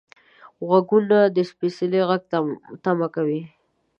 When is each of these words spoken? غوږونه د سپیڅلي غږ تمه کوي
غوږونه 0.67 1.17
د 1.35 1.37
سپیڅلي 1.49 2.01
غږ 2.09 2.21
تمه 2.83 3.07
کوي 3.15 3.41